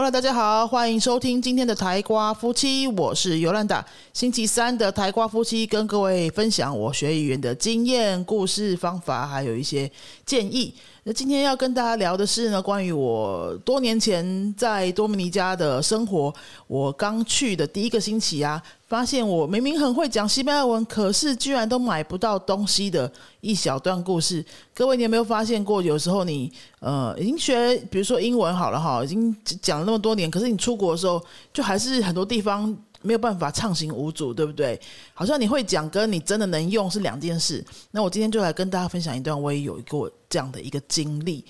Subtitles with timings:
[0.00, 3.84] Hello，大家好，欢迎收听今天的台瓜夫妻，我是尤兰达。
[4.14, 9.92] 星期三的台瓜夫妻跟各位分享我学语言的经验、故事、方法，还有一些
[10.24, 10.74] 建议。
[11.04, 16.32] 那今天要跟大家聊的是呢，关于我多年前在多米尼加的生活。
[16.66, 23.10] 我刚去的第一个星期啊，发现我明明很会讲西班牙文，可是居然都买不到东西的
[23.40, 24.44] 一小段故事。
[24.74, 25.80] 各位，你有没有发现过？
[25.80, 32.76] 有时候你呃已经学，比如说英文好了哈，已经讲了那么多年，可是你出国的时候，就还是很多地方。
[33.02, 34.80] 没有办法畅行无阻，对不对？
[35.14, 37.64] 好像你会讲，跟你真的能用是两件事。
[37.90, 41.44] 那我今天就来跟大家分享一段，我也有过这样的一个经历。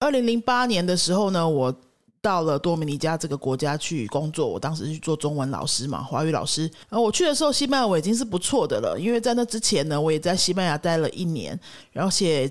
[0.00, 1.74] 二零零八年的时候呢，我
[2.20, 6.62] 到了多米尼加这个国家去工作，我当时去做中文老师嘛，华语老师。
[6.88, 11.58] 然后我去的时候，西班牙我已经是不错的了，因为在那之前呢，我也在西班牙待了一年，
[11.92, 12.50] 然后写。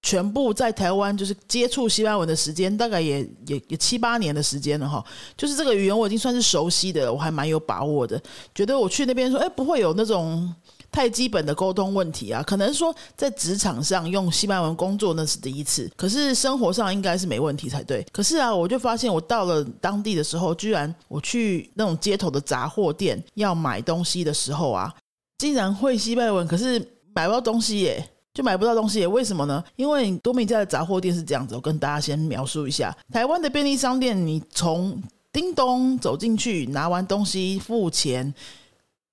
[0.00, 5.04] 全部在台湾就是接触西班牙文的时间，大概也也也七八年的时间了哈。
[5.36, 8.20] 就是这个语言我已经算是熟悉的，我还蛮有把握的。
[8.54, 10.54] 觉得我去那边说，哎，不会有那种
[10.90, 12.40] 太基本的沟通问题啊。
[12.42, 18.06] 可能说在职场上用西班牙文工作那是第一次，可是生活上应该是没问题才对。
[18.12, 24.94] 可是啊，我就发现我到了当地的时候，居然我去那种街头的杂货店要买东西的时候啊，
[25.38, 26.78] 竟然会西班牙文，可是
[27.12, 28.08] 买不到东西耶。
[28.38, 29.64] 就买不到东西，为什么呢？
[29.74, 32.96] 因为多米家的杂货店是这样子，我跟大家先描述一下。
[33.12, 38.32] 台湾的便利商店，你从叮咚走进去，拿完东西付钱，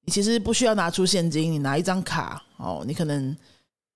[0.05, 3.35] 你其实不需要拿出现金，你拿一张卡哦，你可能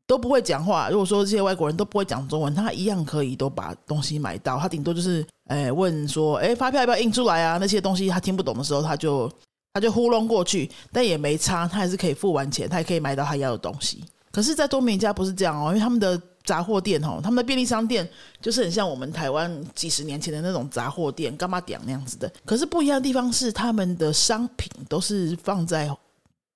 [0.08, 0.90] 都不会讲话。
[0.90, 4.58] 如果说这些外国人都不会讲中文，他一样可以都把东西买到。
[4.58, 7.60] 他顶多就是，哎，问说，哎，发票要不要印出来啊？
[7.62, 9.32] 那些东西他听不懂的时候，他就
[9.76, 14.04] 他就糊弄过去，但也没差，他还是可以付完钱，他也可以买到他要的东西。
[14.32, 18.08] 可是，在多美家不是这样哦，因为他们的杂货店哦，他们的便利商店
[18.42, 22.32] 就是很像我们台湾几十年前的那种杂货店，干嘛点那样子的。
[22.45, 25.89] 可是不一样的地方是，他们的商品都是放在。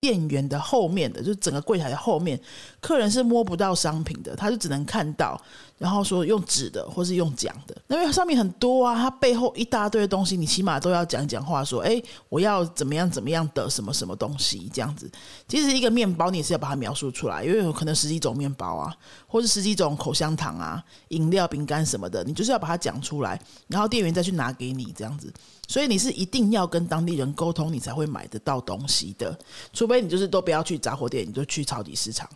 [0.03, 2.38] 店员的后面的，就整个柜台的后面，
[2.81, 5.41] 客人是摸不到商品的，他就只能看到，
[5.83, 15.11] 然后说用纸的或是用讲的，因为上面很多啊，它背后一大堆的东西，你起码都要讲讲话，说，哎，我要怎么样怎么样的什么什么东西这样子。
[15.45, 18.95] 其实一个面包你也是要把它描述出来，因为有可能十几种面包啊，
[19.27, 25.29] 或者十几种口香糖啊、饮料、饼干什么的，你就是要把它讲出来，然后店员再去拿给你这样子。
[25.67, 29.38] 所以你是一定要跟当地人沟通，你才会买得到东西的。
[29.73, 32.29] 除非你就是都不要去杂货店，你就去超级市场，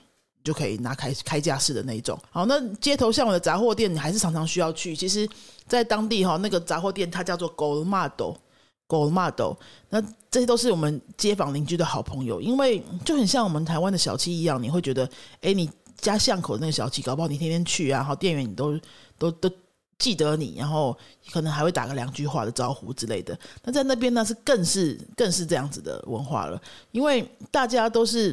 [0.47, 2.17] 就可以拿开开架式的那一种。
[2.31, 4.95] 好，那街头巷尾的杂货店，你还是常常需要去。
[4.95, 5.27] 其实，
[5.67, 9.57] 在当地哈，那个杂货店它叫做 Gold Model，Gold Model。
[9.89, 15.09] 那这些都是我们街坊邻居的好朋友，因为就很像我们台湾的小七一样，你会觉得，
[15.41, 18.79] 哎，你家巷口的那个小七，搞不好你天天去啊，然后店员你都
[19.17, 19.51] 都都。
[19.99, 20.95] 记得你，然后
[21.31, 23.35] 可能还会打个两句话的招呼之类的。
[23.63, 28.31] 那在那边呢，是更是更是这样子的文化了，因为大家都是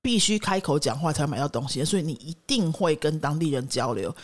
[0.00, 4.14] 必须开口讲话才买到东西，所以你一定会跟当地人交流。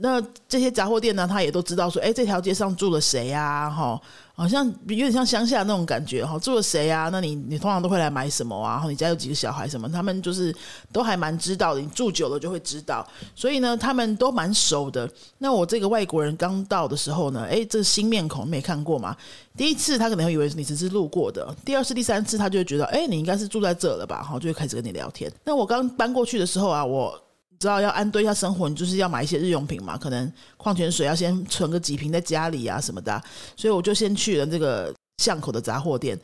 [0.00, 3.70] 那这些杂货店呢，他也都知道说，哎，这条街上住了谁呀？
[3.70, 4.00] 哈。
[4.32, 7.10] 好像有点像乡下那种感觉哈，住了谁啊？
[7.12, 8.72] 那你你通常都会来买什么啊？
[8.72, 9.86] 然后你家有几个小孩什么？
[9.86, 10.54] 他们就是
[10.90, 13.06] 都还蛮知道的，你住久了就会知道。
[13.34, 15.06] 所以呢，他们都蛮熟的。
[15.36, 19.14] 那我这个外国人刚到的时候呢，哎，这新面孔没看过嘛？
[19.58, 24.22] 第一次他可能会以为你只是路过的，第二次、第三次他就会觉得，哎，你应该是住在这了吧？
[24.22, 25.30] 好，就会开始跟你聊天。
[25.44, 27.14] 那我刚搬过去的时候啊，我。
[27.60, 33.22] 知道要安顿一下生活，你就是要买一些日用品嘛，可能矿泉水要先存个几瓶在家里啊什么的，
[33.54, 36.18] 所以我就先去了这个巷口的杂货店。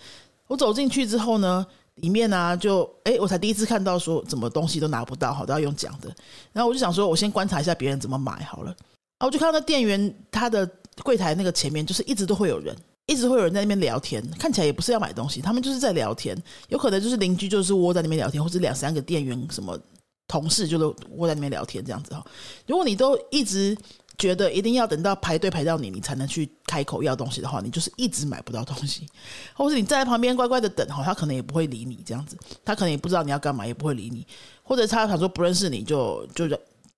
[0.47, 6.11] 我走进去之后呢，里面呢就哎，我才第一次看到说怎么东西都拿不到，好都要用讲的。
[6.55, 8.75] 然后我就想说，我先观察一下别人怎么买好了。
[9.19, 10.67] 啊，我就看到那店员他的
[11.03, 16.35] 柜台那个前面，就是一直都会有人，一直会有人在那边聊天，看起来也不是要买东西，他们就是在聊天，
[16.69, 19.79] 有可能就是邻居就是窝在那边聊天，或者两三个店员什么。
[20.29, 22.25] 同事就都窝在那边聊天这样子哈，
[22.67, 23.77] 如果你都一直
[24.19, 29.07] 觉得一定要等到排队排到你，你才能去开口要东西的话，你就是一直买不到东西，
[29.55, 34.27] 或者你站在旁边乖乖的等哈，他可能也不会理你这样子，他可能也不知道你要干嘛，也不会理你，
[34.63, 36.49] 或者他想说不认识你就就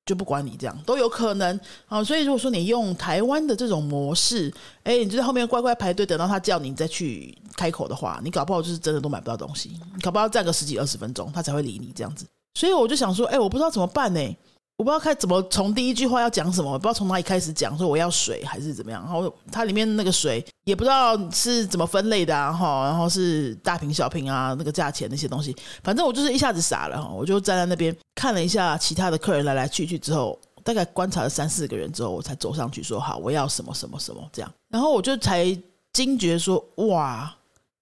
[0.07, 2.03] 就不管你这样都有可能啊。
[2.03, 4.51] 所以如果说你用台湾的这种模式，
[4.85, 12.25] 哎，你就在后面乖乖排队等到他叫你再去开口的话，你搞不好就是真的都买不到东西，你搞不好站个十几二十分钟，他才会理你这样子。
[12.59, 14.37] 所以我就想说，哎，我不知道怎么办呢？
[14.79, 19.01] 我不知道开怎么从第一句话要讲什么，我不知道从哪里开始讲，说我要水还是怎么样。
[19.05, 27.09] 然后它里面那个水也不知道是怎么分类的啊，哈，然后是大瓶小瓶啊，那个价钱那些东西，反正我就是一下子傻了哈。
[27.09, 34.53] 我就站在那边看了一下其他的客人来来去去之后，大概观察了三四个人之后，我才走上去说好，我要什么什么什么这样。
[34.69, 35.57] 然后我就才
[35.93, 37.33] 惊觉说，哇，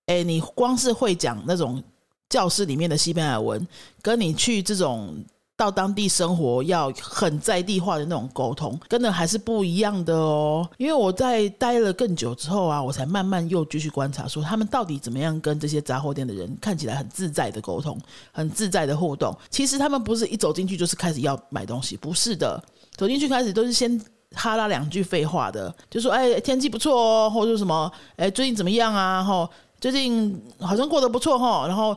[0.05, 1.83] 哎，你光是会讲那种
[2.29, 3.67] 教室里面的西班牙文，
[4.03, 5.25] 跟你去这种。
[5.59, 10.69] 到当地生活要很在地化的那种沟通，跟的还是不一样的哦。
[10.77, 17.99] 因为我在待了更久之后啊，我才慢慢又继续观察，说他们到底怎么样跟这些杂货店的人看起来很自在的沟通，
[18.33, 19.35] 很自在的互动。
[19.49, 22.63] 其实他们不是一走进去就是开始要买东西，不是的，
[22.95, 23.99] 走进去开始都是先
[24.35, 29.49] 哈拉两句废话的，就说哎天气不错哦，或者什么哎最近怎么样啊，吼
[29.81, 31.97] 最近好像过得不错哈，然后。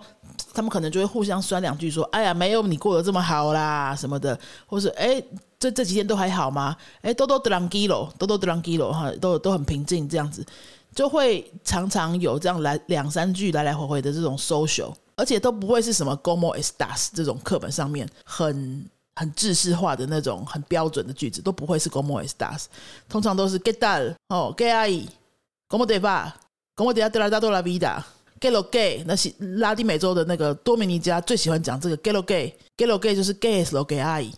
[0.53, 5.21] 他们可能就会互相酸两句，说：“哎呀，没有你过得这么好啦，什么的，或是哎，
[5.59, 6.75] 这这几天都还好吗？
[7.01, 10.45] 哎，多多德朗基罗，多多德朗基罗哈，都都很平静，这样子。
[10.95, 18.83] 就会常常有这样来两三句来来回回的这种 social，而且都不会是什么 “como estas” 这种课本上面很
[19.15, 22.63] 很制式化的那种很标准的句子，都不会是 “como estas”，
[23.07, 28.01] 通常都是 “get dal” 哦，“get ai”，“como de va”，“como de la da la vida”。
[28.39, 34.31] Galo gay，那是拉丁美洲的那个多米尼加最喜欢讲这个 Galo gay，Galo gay 就是 gay s lo gay 阿姨，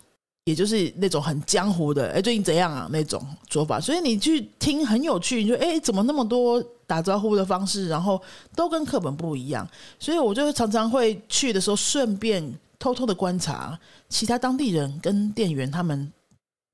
[0.46, 3.80] 也就是那种很江湖的，哎，最近怎样啊那种说法。
[3.80, 8.22] 所以你去听很有趣，你说哎，怎么那么多打招呼的方式，然后
[8.56, 9.68] 都跟课本不一样。
[10.00, 12.44] 所以我就常常会去的时候，顺便
[12.80, 16.12] 偷偷的观察其他当地人跟店员他们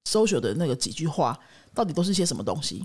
[0.09, 1.37] social 的那个几句话，
[1.73, 2.81] 到底都是些什么东西，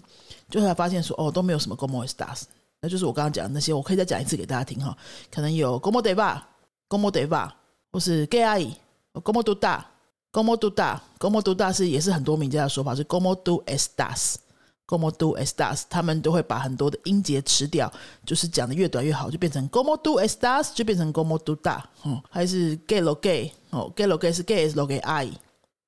[0.50, 2.48] 就会发现说，哦，都没有什么 como s t a s。
[2.84, 4.94] 那就是我刚刚讲的那些，我可以再讲一次给大家听哈。
[5.32, 7.48] 可能有 gomodeva，gomodeva，
[7.92, 17.88] 或是 “gay ai”，“como do da”，“como do da”，“como do da” 是也是很多名家的说法，是 “gomo do estas”，“como do estas”，他们都会把很多的音节吃掉，
[18.26, 21.80] 就是讲的越短越好，就变成 “gomo do estas”，就变成 “gomo do da”。
[22.02, 25.30] 哦，还是 “gay lo gay”，哦，“gay lo gay” 是 “gay lo gay ai”。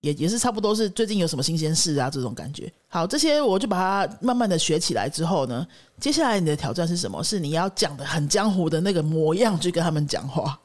[0.05, 2.71] 也也是差不多是最近有什么新鲜事啊这种感觉。
[2.89, 5.67] 好，这些我就把它慢慢的学起来之后呢，
[5.99, 7.23] 接下来你的挑战是什么？
[7.25, 10.61] 是你要讲的很江湖的那个模样去跟他们讲话，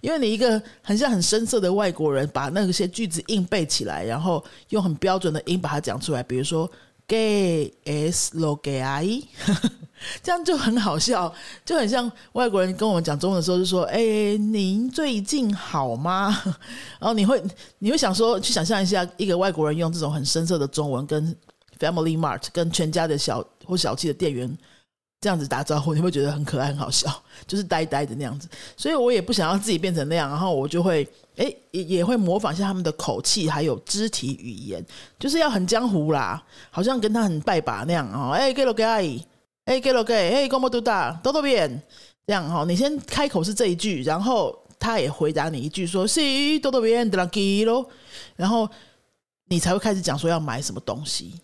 [0.00, 6.70] 因为你一个很像很深色的外国人，把那些句子硬背起来，然后用很标准的音把它讲出来，比如说。
[7.08, 9.24] “gay s lo que hay，
[10.22, 11.32] 这样就很好笑，
[11.64, 16.36] 就很像外国人跟我们讲中文的时候，就说：“哎，您最近好吗？”
[16.98, 17.42] 然后你会
[17.78, 21.34] 你会想说，去想象一下一个外国人用这种很深色的中文跟
[21.78, 24.56] Family Mart 跟全家的小或小气的店员。
[25.20, 27.10] 这样子打招呼，你会觉得很可爱、很好笑，
[27.44, 28.48] 就是呆呆的那样子。
[28.76, 31.04] 所以我也不想要自己变成那样，然后我就会
[31.34, 34.80] 哎也也会模仿一下他们的口气，还有肢体语言，
[35.18, 36.40] 就是要很江湖啦，
[36.70, 38.30] 好像跟他很拜把那样哦。
[38.30, 39.20] 哎，给了给阿姨，
[39.68, 41.82] 哎，给了给，哎，公婆多大，多多变
[42.26, 42.64] 这样哈。
[42.66, 46.20] 你先开口是这一句，然后他也回答你一句说是
[46.60, 47.86] 多多变的啦给咯，
[48.34, 48.66] 然后
[49.48, 51.34] 你才会开始讲说要买什么东西。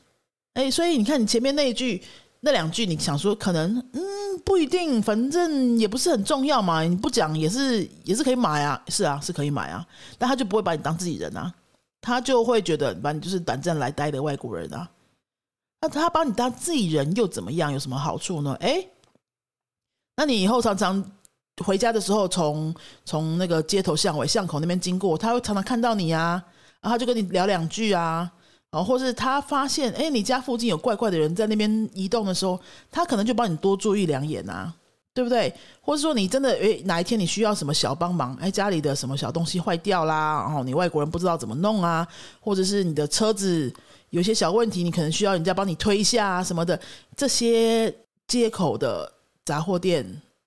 [0.55, 2.03] 哎，所以你看你前面那一句。
[2.47, 4.03] 那两句你想说可能嗯
[4.45, 6.83] 不一定，反正也不是很重要嘛。
[6.83, 9.83] 你不讲也是也是可以买啊，是啊是可以买啊。
[10.19, 11.51] 但他就不会把你当自己人啊，
[12.03, 14.87] 他就会觉得把你就是短暂来待的外国人啊。
[15.85, 17.71] 那他把你当自己人又怎么样？
[17.71, 18.57] 有什么好处呢？
[18.59, 18.83] 哎，
[20.17, 21.05] 那你以后常常
[21.63, 26.43] 回家的时候，从从那个街头巷尾巷口那边经过，他会常常看到你啊，
[26.81, 28.33] 然后他就跟你聊两句啊。
[28.71, 32.59] 哦，或是他发现，哎，你家附近有怪怪的人在那边移动的时候，
[32.91, 34.75] 他可能就帮你多注意两眼啊，
[35.13, 35.55] 对不对？
[35.83, 42.09] 或者说你真的，哎，哪一天你需要什么小帮忙，哎，家里的什么小东西坏掉啦，然后你外国人不知道怎么弄啊，
[42.41, 43.71] 或者是你的车子
[44.15, 46.79] 有些小问题，你可能需要人家帮你推一下啊什么的，
[47.17, 47.93] 这些
[48.29, 49.13] 街口的
[49.45, 50.07] 杂货店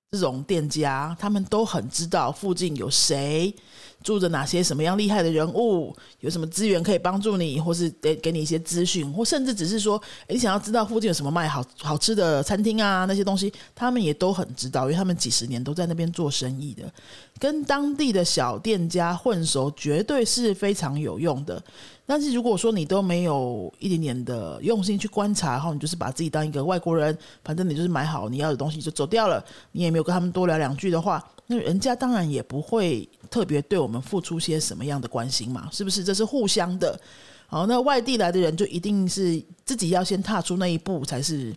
[0.09, 3.53] 这种店家，他们都很知道附近有谁。
[4.03, 5.93] 住着哪些什么样厉害的人物？
[6.21, 13.03] 有什么资源可以帮助你，或是给给你一些资讯，或甚至只是说，你想要知道附近有什么卖好好吃的餐厅啊？
[13.03, 16.89] 那些东西，他们也都很知道，因为他们几十年都在那边做生意的，
[17.37, 21.61] 跟当地的小店家混熟，绝对是非常有用的。
[22.07, 36.01] 但是如果说你都没有一点点的用心去观察，然后你就是把自己当一个外国人，反正你就是买好你要的东西就走掉了，你也没有跟他们多聊两句的话，那人家当然也不会特别对我们付出些什么样的关心嘛，是不是？
[36.01, 36.99] 这是互相的。
[37.45, 41.53] 好，那外地来的人就一定是自己要先踏出那一步才是。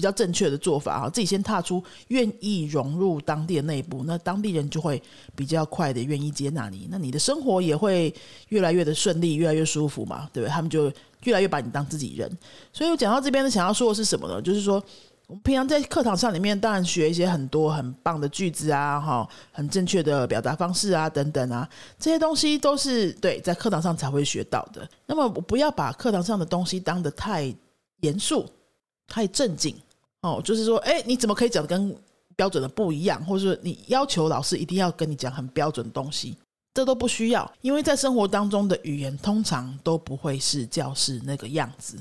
[0.00, 5.00] 比较正确的做法哈，自己先踏出愿意融入当地的那一步，那当地人就会
[5.36, 8.14] 比较快的愿意接纳你，那你的生活也会
[8.48, 10.50] 越来越的顺利，越来越舒服嘛，对不对？
[10.50, 10.90] 他们就
[11.24, 12.26] 越来越把你当自己人。
[12.72, 14.40] 所以我讲到这边呢，想要说的是什么呢？
[14.40, 14.82] 就是说
[15.26, 24.88] 我们平常在课堂上里面，当然学一些很多很棒的句子啊，哈，很正确的表达方式啊，等等啊，这些东西都是对在课堂上才会学到的。
[25.04, 27.54] 那么，我不要把课堂上的东西当得太
[28.00, 28.46] 严肃、
[29.06, 29.76] 太正经
[30.22, 31.96] 哦，就是说，哎，你怎么可以讲的跟
[32.36, 36.36] 标准的不一样，或者说你要求老师一定要跟你讲很标准的东西？
[36.72, 41.98] 这都不需要，因为在生活当中的语言通常都不会是教室那个样子。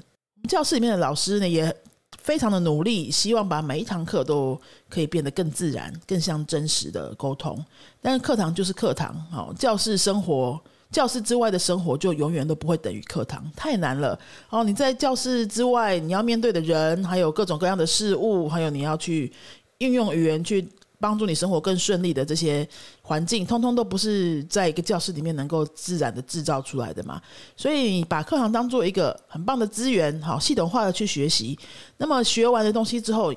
[0.47, 1.75] 教室里面的老师呢，也
[2.19, 7.63] 非常的努力，希望把每一堂课都可以变得更自然、更像真实的沟通。
[7.99, 10.61] 但是课堂就是课堂，哦，教室生活、
[10.91, 14.19] 教室之外的生活就永远都不会等于课堂，太难了。
[14.49, 19.31] 哦，你在教室之外，你要面对的人，还有各种各样的事物，还有你要去
[19.79, 20.67] 运用语言去。
[21.01, 22.67] 帮助你生活更顺利的这些
[23.01, 27.21] 环境，通通都不是在一个教室里面能够自然的制造出来的嘛。
[27.55, 31.57] 所以把课堂当做一个很棒的资源，好系统化的去学习。
[31.95, 33.33] 那么学完的东西之后，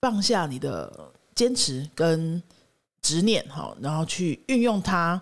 [0.00, 0.92] 放下你的
[1.36, 2.42] 坚持跟
[3.04, 5.20] 执念，好，然后去运用它，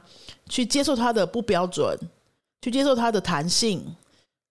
[0.49, 1.99] 去接受它的不标准，
[2.61, 3.85] 去接受它的弹性。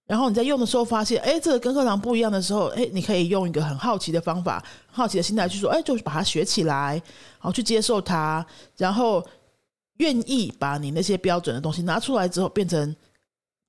[0.06, 4.62] 然后你在用的时候发现，哎，这个跟课堂不一样的时候，哎，你可以用一个很好奇的方法、
[4.92, 6.96] 好奇的心态去说，哎，就把它学起来，
[7.40, 8.46] 然后去接受它，
[8.76, 9.26] 然后
[10.00, 12.94] 愿意把你那些标准的东西拿出来之后，变成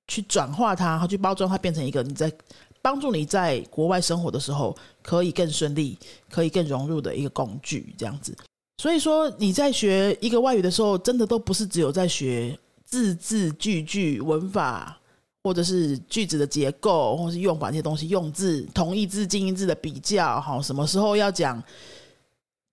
[0.09, 2.33] 去转化它，然后去包装它，变成一个你在
[2.81, 5.97] 帮助你在国外生活的时候可以更顺利、
[6.29, 8.37] 可以更融入的一个工具，这样子。
[8.79, 14.99] 所以说你在学一个外语的时候，真的都不是只有在学字字句句文法。
[15.45, 21.61] 或者是句子的结构，或是用法那些东西，用字同义字、近义字的比较，哈，什么时候要讲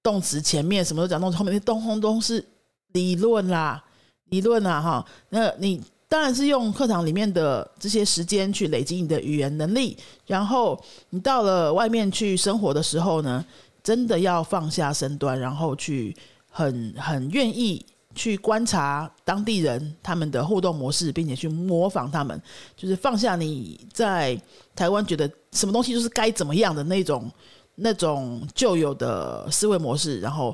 [0.03, 2.45] 动词前面，什么时候讲动词后面，那通通都是
[2.91, 3.83] 理论啦，
[4.25, 5.03] 理论啦，哈。
[5.29, 10.79] 那你当然是用课堂里面的这些时间去累积你的语言能力，然后
[11.09, 13.43] 你到了外面去生活的时候呢，
[13.83, 16.15] 真的要放下身段，然后去
[16.49, 17.85] 很很愿意。
[18.15, 22.41] 去观察当地人他们的互动模式，并且去模仿他们，
[22.75, 24.37] 就是放下你在
[24.75, 27.31] 台湾觉得什么东西就是该怎么样的那种
[27.75, 30.53] 那种旧有的思维模式，然后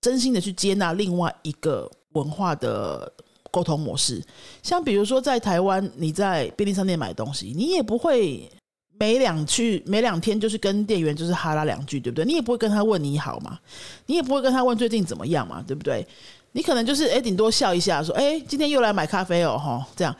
[0.00, 3.12] 真心的去接纳另外一个文化的
[3.50, 4.24] 沟通模式。
[4.62, 8.50] 像比如说在台湾，你在便利商店买东西，你也不会
[8.98, 12.24] 每两去每两天就是跟店员就是哈拉两句，对不对？
[12.24, 13.58] 你也不会跟他问你好嘛，
[14.06, 16.06] 你也不会跟他问最近怎么样嘛，对不对？
[16.52, 20.16] 你可能就是哎，顶多笑一下，说哎，今天又来买咖啡哦，哈，这样，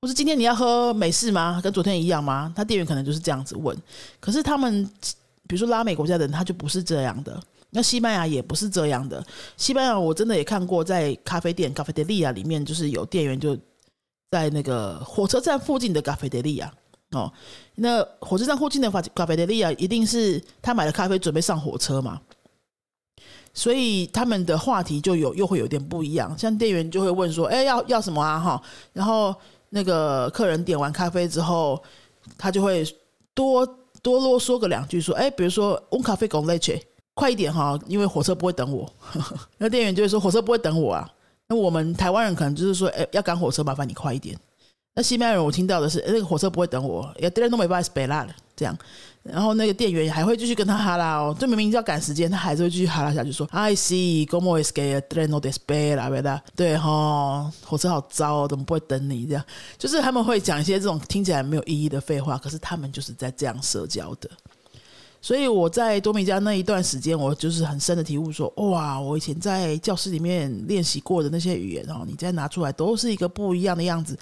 [0.00, 1.60] 或是今天你要喝美式吗？
[1.62, 2.50] 跟昨天一样吗？
[2.56, 3.76] 他店员可能就是这样子问。
[4.18, 4.84] 可是他们，
[5.46, 7.38] 比如说拉美国家的人，他就不是这样的。
[7.70, 9.22] 那西班牙也不是这样的。
[9.58, 13.54] 西班牙我真的也看过，在咖啡店咖啡德利亚里面，就是有店员就
[14.30, 16.72] 在那个火车站附近的咖啡德利亚
[17.10, 17.30] 哦。
[17.80, 22.20] 那火车站附近的咖咖啡德利亚，一定是他买了咖啡准备上火车嘛？
[23.54, 28.60] 所以他们的话题就有又会有点不一样，像店员就会问说：“哎，要要什么啊？”哈，
[28.92, 29.34] 然后
[29.70, 31.80] 那个客人点完咖啡之后，
[32.36, 32.84] 他就会
[33.34, 33.66] 多
[34.02, 36.80] 多啰嗦个两句，说：“哎，比如说，un café con leche，
[37.14, 38.92] 快一点哈，因为火车不会等我。
[39.58, 41.08] ”那店员就会说：“火车不会等我啊。”
[41.48, 44.36] 那我们台湾人可能就是说：“哎，要赶火车，麻烦你快一点。”
[44.98, 48.26] 那西班牙人我听到的是：“那个火车不会等我，也 d e no me va esperar。”
[48.56, 48.76] 这样。
[49.22, 59.24] 然后那个店员还会继续跟他哈拉哦，就明明要赶时间，他还是会继续哈拉下去说：“I see, como es que treno despera, verdad？” 对哈，火车好糟，怎么不会等你？
[59.24, 59.44] 这样
[59.78, 64.28] 就是他们会讲一些这种听起来没有意义的废话，可是他们就是在这样社交的。
[65.20, 74.16] 所以我在多米加那一段时间，我就是很深的体悟说：哇，我以前在教室里面练习过的那些语言，然后你再拿出来，都是一个不一样的样子。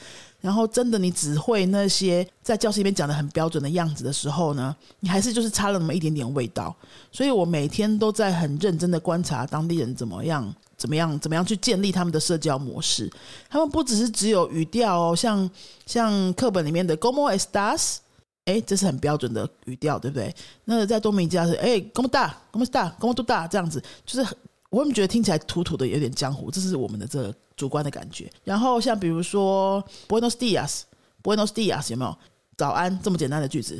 [0.46, 6.72] 然后真的，你只会那些在教室里面讲的很标准的样子的时候呢，你还是就是差了那么一点点味道。
[7.10, 13.10] 所以我每天都在很认真的观察当地人怎么样、怎么样、怎么样去建立他们的社交模式。
[13.50, 15.50] 他们不只是只有语调哦，像
[15.84, 17.96] 像课本里面的 “como estás”。
[18.44, 20.32] 哎，这是很标准的语调，对不对？
[20.66, 24.36] 那在多米加是哎，公么大，公么大，公么多大，这样子，就是
[24.70, 28.30] 我们觉得听起来土土的，有点江湖，这是我们的这个主观的感觉。
[28.44, 32.16] 然后像比如说 Buenos dias，Buenos dias 有没有？
[32.56, 33.78] 早安这么简单的句子，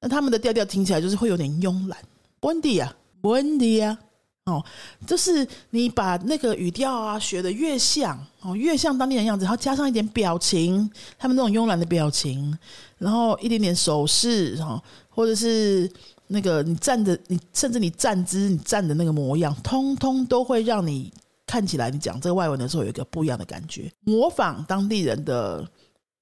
[0.00, 1.98] 那他们的调调听起来就是会有点慵懒。
[2.40, 3.96] Buen dia，Buen dia。
[4.44, 4.64] 哦，
[5.06, 12.56] 就是你把那个语调啊学的越像哦，越像当地人样子，然后加上一点表情，他们那种慵懒的表情，
[12.96, 15.90] 然后一点点手势哈，或者是
[16.28, 21.12] 那个你站着，你甚至你站姿，你站的那个模样，通通都会让你
[21.48, 23.90] 看起来，你讲这个外文的时候有一个不一样的感觉。
[24.04, 25.68] 模仿当地人的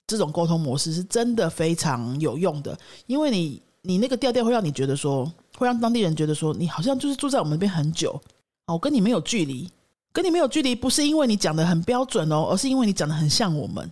[0.07, 5.31] 这种沟通模式是真的非常有用的，因为你你那个调调会让你觉得说。
[5.59, 8.21] 会让当地人觉得说你好像就是住在我们那边很久
[8.67, 9.67] 我跟你没有距离，
[10.13, 13.91] 跟你没有距离，不是因为你讲的很标准哦，而是因为你讲的很像我们，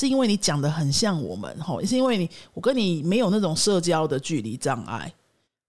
[0.00, 5.14] 是因为你讲的很像我们，哈，是因为你我跟你没有那种社交的距离障碍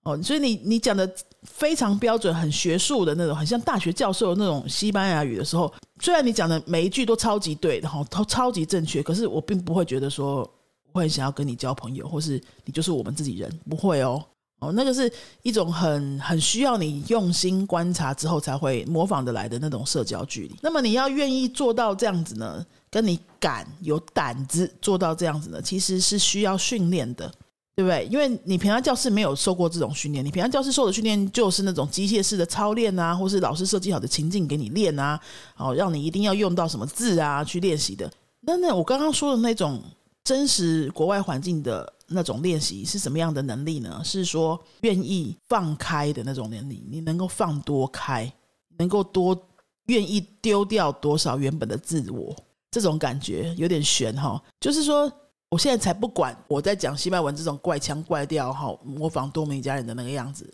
[0.03, 1.09] 哦，所以你你讲的
[1.43, 10.49] 非常标准、很学术的那种，很像大学教授那种西班牙语的时候，虽然你讲的每一句都超级对，然后都超级正确，可是我并不会觉得说
[10.93, 14.23] 我很想要跟你交朋友，或是你就是我们自己人，不会哦。
[14.59, 15.09] 哦，那个是
[15.41, 20.55] 一种很很需要你用心观察之后才会模仿的来的那种社交距离。
[20.61, 22.65] 那么你要愿意做到这样子呢？
[22.91, 25.61] 跟你敢有胆子做到这样子呢？
[25.61, 27.31] 其实是需要训练的，
[27.79, 28.05] 对不对？
[28.11, 35.17] 因为你平常教室没有受过这种训练，你平常教室受的训练就是那种机械式的操练啊，或是老师设计好的情境给你练啊，
[35.55, 38.11] 哦，让你一定要用到什么字啊去练习的。
[38.41, 39.81] 那那我刚刚说的那种
[40.25, 41.93] 真实国外环境的。
[42.11, 44.01] 那种练习是什么样的能力呢？
[44.03, 48.33] 是说愿意放开的那种能力，你能够放多开，
[48.79, 49.39] 能够多
[49.85, 52.35] 愿意丢掉多少原本的自我，
[52.71, 54.41] 这种感觉有点悬哈。
[54.59, 55.07] 就是说，
[55.49, 60.51] 我现在才不管我在讲西班牙文这种怪腔怪调哈，模仿多米加人的那个样子，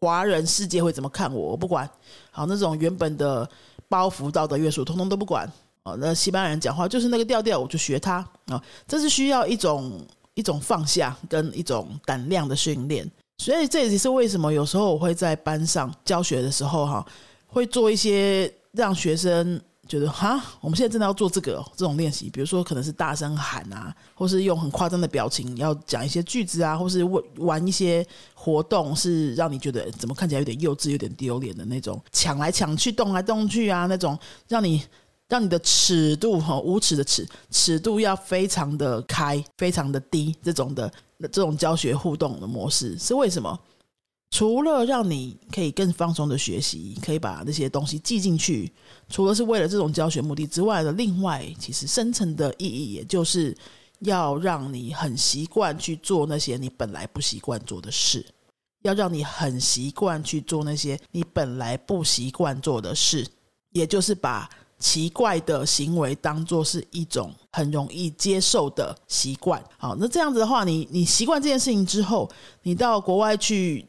[0.00, 1.50] 华人世界会怎么看我？
[1.50, 1.88] 我不管。
[2.30, 3.48] 好，那种原本的
[3.88, 5.50] 包袱、道德约束，通通都不管。
[5.82, 8.16] 哦，那西班牙人讲话就是那个调调，我就学他
[8.46, 8.62] 啊。
[8.86, 10.00] 这是需要一种。
[10.34, 13.04] 一种放下跟一种胆量的训练，
[13.38, 17.04] 所以这也是为什么有时候我会在班上教学的时候，哈，
[17.48, 34.16] 会做一些让学生觉得哈，我们现在真的要做这个这种练习，比如说可能是大声喊啊，或是用很夸张的表情要讲一些句子啊，或是玩玩一些活动，是让你觉得怎么看起来有点幼稚、有点丢脸的那种，抢来抢去、动来动去啊，那种
[34.46, 34.82] 让你。
[35.30, 40.90] 让你的尺度哈，无耻的尺，尺度要非常的开，非常的低，这种的
[41.20, 43.60] 这种教学互动的模式是为什么？
[44.30, 48.72] 除了让你可以更放松的学习，可以把那些东西记进去，
[49.08, 53.56] 除了是为了这种教学目的之外的，另外其实深层的意义，也就是
[54.00, 58.24] 要让你很习惯去做那些你本来不习惯做的事，
[58.82, 63.26] 要让你很习惯去做那些你本来不习惯做的事，
[63.72, 64.48] 也就是把。
[64.80, 72.30] 奇怪的行为当做是一种很容易接受的习惯，好，那这样子的话，你你习惯这件事情之后，
[72.62, 73.84] 你到国外去，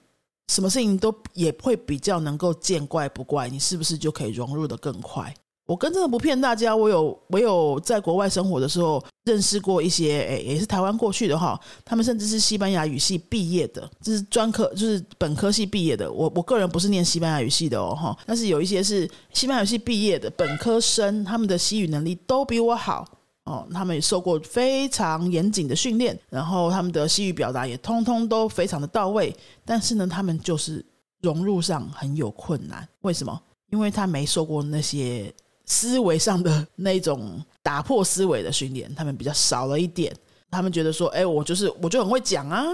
[0.50, 5.32] 什么事情都也会比较能够见怪不怪，你是不是就可以融入的更快？
[5.68, 16.12] 我跟真的不骗大家，我有我有在国外生活的时候认识过一些，诶，也是台湾过去的哈，他们甚至是西班牙语系毕业的，就是专科就是本科系毕业的。
[16.12, 23.08] 我我个人不是念西班牙语系的哦哈，但是有一些是西班牙语系毕业的本科生，他们的西语能力都比我好
[23.50, 29.36] 哦，他们也受过非常严谨的训练，然后他们的西语表达也通通都非常的到位，
[29.66, 30.86] 但是呢，他们就是
[31.22, 32.88] 融入上很有困难。
[33.02, 33.42] 为什么？
[33.72, 35.34] 因为他没受过那些。
[35.72, 40.12] 思维上的那种打破思维的训练，他们比较少了一点。
[40.50, 42.66] 他们觉得说：“哎，我就是我就很会讲啊，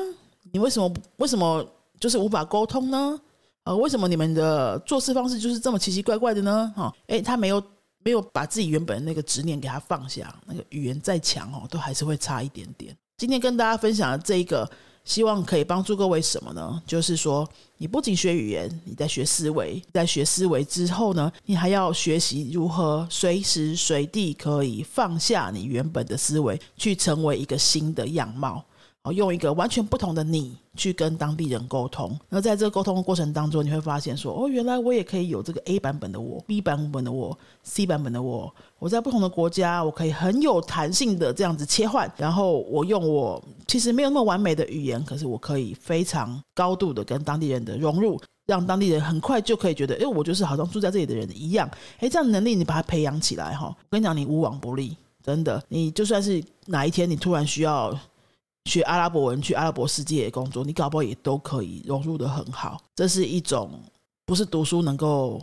[0.53, 1.61] 你为什么为什么
[1.99, 3.19] 就是无法沟通呢？
[3.65, 6.71] 呃，为什么你们的做事方式就是这么奇奇怪怪的呢？
[6.73, 7.61] 哈，哎，他没有
[8.05, 12.95] 没有把自己原本的那个执念给他放下，那个语言再强哦，都还是会差一点点。
[13.17, 14.65] 今天跟大家分享的这一个。”
[15.05, 16.81] 希望可以帮助各位什么呢？
[16.87, 28.65] 就是说，你不仅学语言，你在学思维，在学思维之后呢，你还要学习如何随时随地可以放下你原本的思维，去成为一个新的样貌。
[29.05, 32.19] 哦，用一个完全不同的你去跟当地人沟通。
[32.27, 38.51] 那在这个沟通的过程当中，你会发现说，哦，原来我也可以有这个 A 版本的我、B 版本的我、C 版本的我。
[38.79, 42.11] 我在不同的国家，我可以很有弹性的这样子切换。
[42.17, 51.69] 然后我用我其实没有那么完美的语言，可是我可以非常高度的跟当地人的融入，让当地人很快就可以觉得，哎，我就是好像住在这里的人一样。
[51.99, 55.63] 哎，这样能力你把它培养起来哈，我跟你讲，你无往不利，真的。
[55.69, 57.95] 你就算是哪一天你突然需要。
[58.65, 62.81] 学阿拉伯文去阿拉伯世界工作，你搞不好也都可以融入的很好。
[62.95, 63.79] 这是一种
[64.25, 65.39] 不是读书能够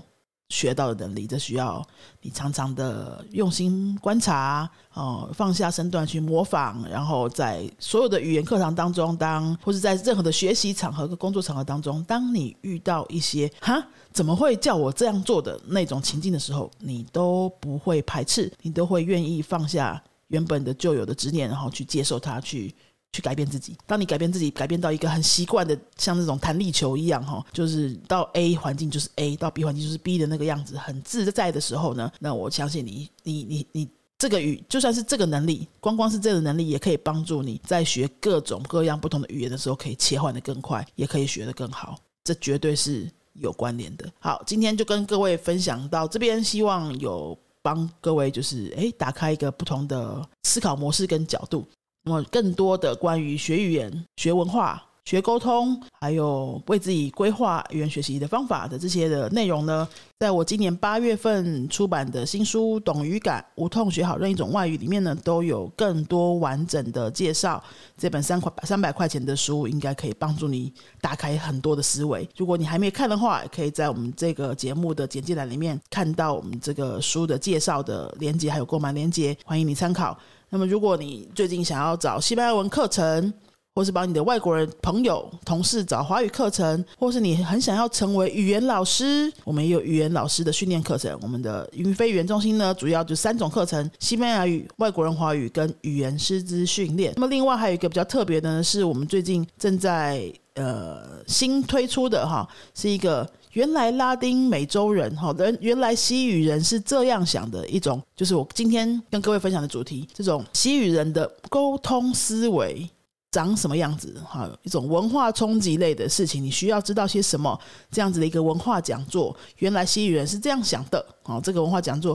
[0.48, 1.87] 学到的能力，这需要
[2.20, 22.74] 你常常的用心观察哦，放下身段去模仿，然后在所有的语言课堂当中，当或者在任何的学习场合、工作场合当中，当你遇到一些哈怎么会叫我这样做的那种情境的时候，你都不会排斥，你都会愿意放下原本的旧有的执念，然后去接受它，去。
[23.12, 23.77] 去改变自己。
[23.87, 41.98] 当你改变自己，改变到一个很习惯的，像那种弹力球一样，哈，就是到 A 环境就是 A，到 B 环境就是 B 的那个样子，很自在的时候呢，那我相信你，你，你，你这个语就算是这个能力，光光是这个能力，也可以帮助你在学各种各样不同的语言的时候，可以切换的更快，也可以学得更好。
[42.25, 44.11] 这绝对是有关联的。
[44.20, 51.66] 好，今天就跟各位分享到这边，希望有帮各位就是诶打开一个不同的思考模式跟角度。
[52.05, 54.83] 那么更多的关于学语言、学文化。
[55.05, 59.87] 学沟通，还有为自己规划语言学习的方法的这些的内容呢，
[60.21, 67.61] 在我今年八月份出版的新书《懂语感，无痛学好任一种外语》里面呢，都有更多完整的介绍。
[67.99, 72.27] 这本三块三百块钱的书，应该可以帮助你打开很多的思维。
[72.37, 80.17] 如果你还没看的话，可以在我们这个节目的简介栏里面看到我们这个书的介绍的链接，还有购买链接，欢迎你参考。
[80.53, 83.33] 那么，如果你最近想要找西班牙文课程，
[83.75, 91.19] 或是帮你的外国人朋友、同事找华语课程，或是你很想要成为语言老师，我们也有语言老师的训练课程。
[91.23, 97.15] 我们的云飞语言中心呢，主要就三种课程：西班牙语、外国人华语跟语言师资训练。
[97.17, 112.88] 那么另外还有一个比较特别的呢，是我们最近正在呃新推出的哈，是一个原来拉丁美洲人哈人原来西语人是这样想的一种，就是我今天跟各位分享的主题，这种西语人的沟通思维。
[113.31, 114.15] 长什么样子？
[114.29, 117.59] 哈，一种文化冲击类的事情，你需要知道些什么？
[117.91, 121.03] 这样子的一个文化讲座，原来西语人是这样想的。
[121.23, 122.15] 哦，这个文化讲座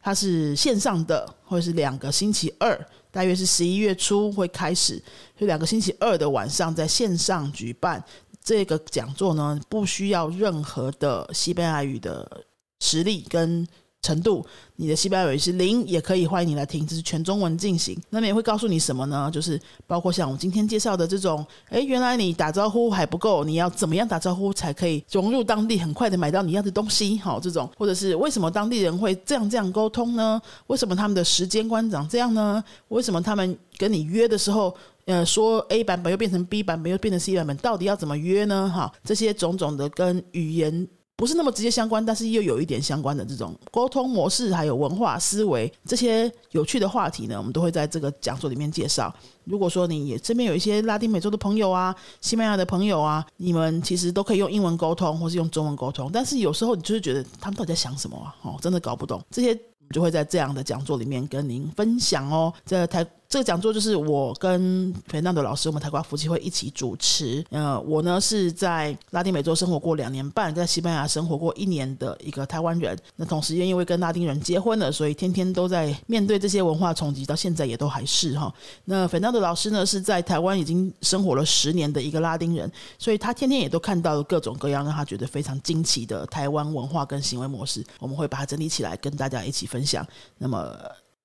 [0.00, 5.02] 它是线上的，或者是两个星期二，大约是十一月初会开始，
[5.36, 8.00] 就两个星期二的晚上在线上举办
[8.42, 12.42] 这个讲座呢，不需要任何的西班牙语的
[12.80, 13.66] 实力跟。
[14.04, 17.96] 程度，你的西班牙语是零，也可以欢迎你来听，这是全中文进行。
[18.10, 19.30] 那么也会告诉你什么呢？
[19.32, 27.16] 就是包括像我今天介绍的这种，诶，原来你打招呼还不够，你要怎么样打招呼才可以融入当地，很快的买到你要的东西？
[27.18, 30.42] 好，这种或者是为什么当地人会这样这样沟通呢？
[30.66, 32.64] 为什么他们的时间观长这样呢？
[32.88, 34.74] 为什么他们跟你约的时候，
[35.06, 38.70] 呃，说 A 版本又变成 B 版本，又变成 C 版本，到底要怎么约呢？
[38.74, 40.88] 哈，这些种种的跟语言。
[41.14, 49.14] 不是那么直接相关，但是又有一点相关的这种沟通模式，还有文化思维这些有趣的话题呢，我们都会在这个讲座里面介绍。
[49.44, 56.10] 如果说你也身边有一些拉丁美洲的朋友啊、西班牙的朋友啊，你们其实都可以用英文沟通，或是用中文沟通。
[56.12, 58.34] 但是有时候你就是觉得他们到底在想什么啊？
[58.42, 59.56] 哦，真的搞不懂这些。
[59.92, 62.50] 就会在这样的讲座里面跟您分享哦。
[62.64, 67.42] 这台这个讲座就是我跟培纳的老师，我们台瓜夫妻会一起主持。
[67.48, 72.94] 呃，我呢是在拉丁美洲生活过两年半，在西班牙生活过一年的一个台湾人。
[73.16, 78.52] 那同时，因为跟拉丁人结婚了，所以天天都在面对这些文化冲击，到现在也都还是哈。
[78.84, 87.82] 那费纳的老师呢是在台湾已经生活了十年的一个拉丁人，所以他天天也都看到了各种各样让他觉得非常惊奇的台湾文化跟行为模式。
[87.98, 89.62] 我们会把它整理起来，跟大家一起。
[89.62, 90.76] 分享，那么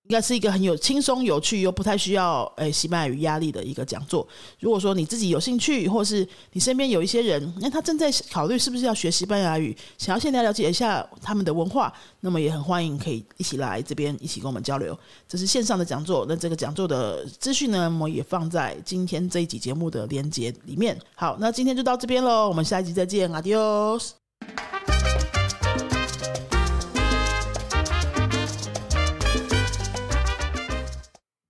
[0.08, 4.26] 应该是一个很有轻松、有趣又不太需要诶西班牙语压力的一个讲座。
[4.60, 14.98] 如果说你自己有兴趣，或是你身边有一些人，那他正在考虑是不是要学西班牙语，想要现在了解一下他们的文化，那么也很欢迎可以一起来这边一起跟我们交流。
[15.28, 20.98] 这是线上的讲座，那这个讲座的资讯呢，我们也放在今天这一集节目的连接里面。
[21.16, 24.12] 好，那今天就到这边喽，我们下一集再见，Adios。